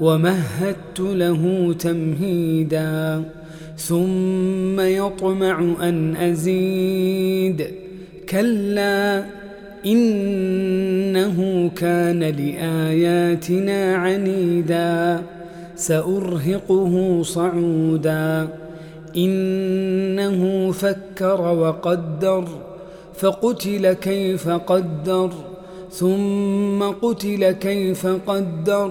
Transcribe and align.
ومهدت 0.00 1.00
له 1.00 1.74
تمهيدا 1.78 3.22
ثم 3.76 4.80
يطمع 4.80 5.60
أن 5.82 6.16
أزيد 6.16 7.66
كلا 8.28 9.24
إنه 9.86 11.70
كان 11.76 12.20
لآياتنا 12.20 13.96
عنيدا 13.96 15.22
سأرهقه 15.76 17.22
صعودا 17.22 18.48
إنه 19.16 20.72
فكر 20.72 21.40
وقدر 21.40 22.44
فقتل 23.14 23.92
كيف 23.92 24.48
قدر 24.48 25.30
ثم 25.90 26.82
قتل 26.82 27.50
كيف 27.50 28.06
قدر 28.06 28.90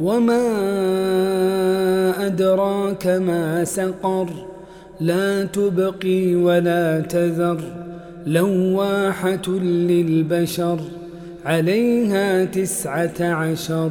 وما 0.00 0.42
أدراك 2.26 3.06
ما 3.06 3.64
سقر 3.64 4.28
لا 5.00 5.44
تبقي 5.44 6.34
ولا 6.34 7.00
تذر 7.00 7.60
لواحة 8.26 9.48
للبشر 9.62 10.80
عليها 11.44 12.44
تسعة 12.44 13.20
عشر 13.20 13.90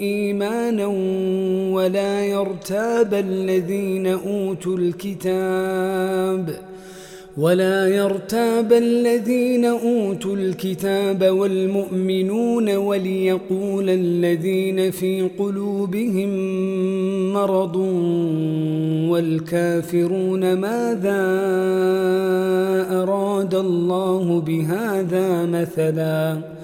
إيمانا 0.00 0.86
ولا 1.74 2.24
يرتاب 2.24 3.14
الذين 3.14 4.06
أوتوا 4.06 4.76
الكتاب 4.76 6.56
ولا 7.36 7.88
يرتاب 7.88 8.72
الذين 8.72 9.64
أوتوا 9.64 10.36
الكتاب 10.36 11.24
والمؤمنون 11.24 12.76
وليقول 12.76 13.90
الذين 13.90 14.90
في 14.90 15.28
قلوبهم 15.38 16.30
مرض 17.32 17.76
والكافرون 19.10 20.52
ماذا 20.54 21.22
أراد 23.02 23.54
الله 23.54 24.40
بهذا 24.40 25.46
مثلا 25.46 26.55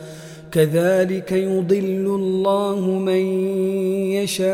كذلك 0.53 1.33
يضل 1.33 2.07
الله 2.21 2.81
من 2.81 3.25
يشاء 4.13 4.53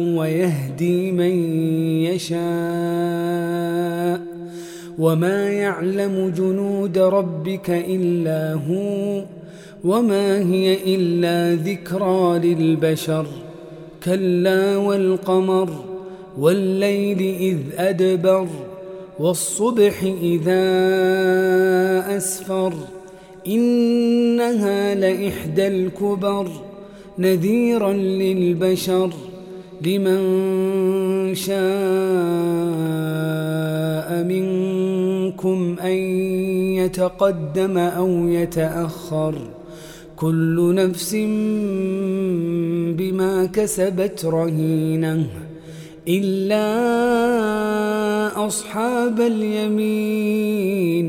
ويهدي 0.00 1.12
من 1.12 1.62
يشاء 2.04 2.38
وما 4.98 5.50
يعلم 5.50 6.32
جنود 6.36 6.98
ربك 6.98 7.70
إلا 7.70 8.52
هو 8.52 9.24
وما 9.84 10.38
هي 10.38 10.94
إلا 10.94 11.54
ذكرى 11.54 12.38
للبشر 12.38 13.26
كلا 14.04 14.76
والقمر 14.76 15.70
والليل 16.38 17.20
إذ 17.40 17.58
أدبر 17.78 18.46
والصبح 19.18 20.02
إذا 20.22 20.66
أسفر 22.16 22.74
إنها 23.48 24.94
لإحدى 24.94 25.66
الكبر 25.66 26.48
نذيرا 27.18 27.92
للبشر 27.92 29.10
لمن 29.82 30.20
شاء 31.34 31.58
منكم 34.24 35.76
أن 35.80 35.96
يتقدم 36.78 37.78
أو 37.78 38.28
يتأخر 38.28 39.34
كل 40.16 40.74
نفس 40.74 41.14
بما 42.98 43.46
كسبت 43.52 44.24
رهينة 44.24 45.26
إلا 46.08 46.66
أصحاب 48.46 49.20
اليمين 49.20 51.08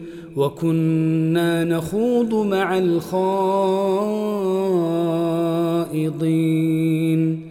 وكنا 0.35 1.63
نخوض 1.63 2.33
مع 2.33 2.77
الخائضين 5.91 7.41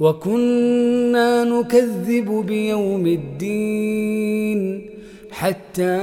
وكنا 0.00 1.44
نكذب 1.44 2.44
بيوم 2.46 3.06
الدين 3.06 4.90
حتى 5.30 5.98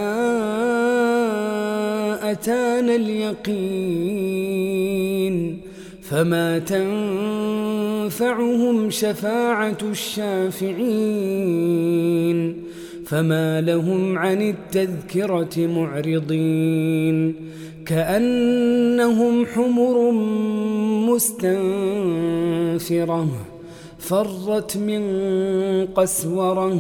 أتانا 2.32 2.96
اليقين 2.96 4.56
فما 6.02 6.60
تنفعهم 8.10 8.90
شفاعة 8.90 9.78
الشافعين 9.92 10.76
فما 13.06 13.62
لهم 13.62 14.18
عن 14.18 14.42
التذكرة 14.42 15.68
معرضين 15.68 17.36
كأنهم 17.86 19.46
حمر 19.46 20.12
مستنفرة 21.14 23.28
فرت 24.00 24.78
من 24.78 25.06
قسورة 25.86 26.80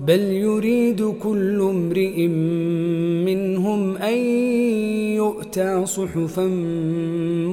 بل 0.00 0.20
يريد 0.20 1.14
كل 1.22 1.60
امرئ 1.60 2.26
منهم 3.26 3.96
أن 3.96 4.18
يؤتى 5.16 5.86
صحفا 5.86 6.44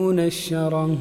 منشرة 0.02 0.98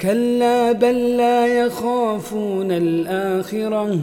كلا 0.00 0.72
بل 0.72 1.16
لا 1.16 1.46
يخافون 1.46 2.72
الآخرة 2.72 3.98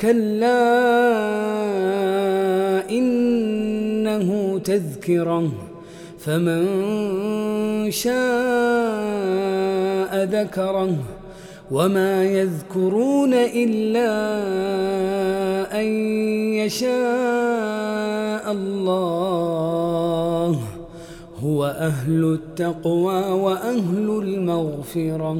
كلا 0.00 0.80
إنه 2.90 4.58
تذكرة 4.64 5.52
فمن 6.18 6.66
شاء 7.90 8.12
ذكره 10.24 10.96
وما 11.70 12.24
يذكرون 12.24 13.34
إلا 13.34 14.10
أن 15.80 15.86
يشاء 16.64 18.52
الله. 18.52 19.40
هو 21.44 21.64
أهل 21.64 22.24
التقوى 22.24 23.30
وأهل 23.30 24.20
المغفرة. 24.22 25.36